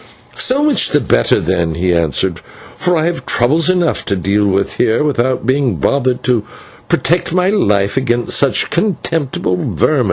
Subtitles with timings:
[0.39, 2.39] "So much the better then," he answered,
[2.75, 6.43] "for I have troubles enough to deal with here, without being bothered to
[6.89, 9.99] protect my life against such contemptible vermin.